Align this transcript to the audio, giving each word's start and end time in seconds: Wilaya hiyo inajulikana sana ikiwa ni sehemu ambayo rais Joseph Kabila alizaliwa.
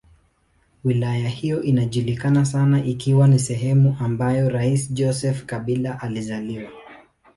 Wilaya 0.83 1.29
hiyo 1.29 1.63
inajulikana 1.63 2.45
sana 2.45 2.85
ikiwa 2.85 3.27
ni 3.27 3.39
sehemu 3.39 3.97
ambayo 3.99 4.49
rais 4.49 4.91
Joseph 4.93 5.45
Kabila 5.45 5.99
alizaliwa. 6.01 6.71